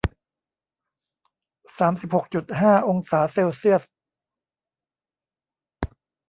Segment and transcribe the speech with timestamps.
[1.79, 3.83] สามสิบหกจุดห้า องศาเซลเซียส